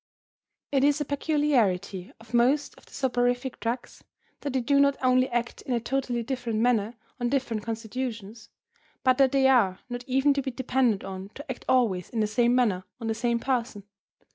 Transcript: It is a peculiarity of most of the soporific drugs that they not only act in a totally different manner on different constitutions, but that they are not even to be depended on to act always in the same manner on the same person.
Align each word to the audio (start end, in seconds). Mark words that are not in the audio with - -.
It 0.71 0.83
is 0.83 0.99
a 0.99 1.05
peculiarity 1.05 2.11
of 2.19 2.33
most 2.33 2.73
of 2.75 2.87
the 2.87 2.91
soporific 2.91 3.59
drugs 3.59 4.03
that 4.39 4.53
they 4.53 4.61
not 4.75 4.97
only 5.03 5.29
act 5.29 5.61
in 5.61 5.75
a 5.75 5.79
totally 5.79 6.23
different 6.23 6.57
manner 6.57 6.95
on 7.19 7.29
different 7.29 7.61
constitutions, 7.61 8.49
but 9.03 9.19
that 9.19 9.31
they 9.31 9.47
are 9.47 9.77
not 9.89 10.03
even 10.07 10.33
to 10.33 10.41
be 10.41 10.49
depended 10.49 11.03
on 11.03 11.29
to 11.35 11.47
act 11.51 11.65
always 11.69 12.09
in 12.09 12.19
the 12.19 12.25
same 12.25 12.55
manner 12.55 12.83
on 12.99 13.05
the 13.05 13.13
same 13.13 13.37
person. 13.37 13.83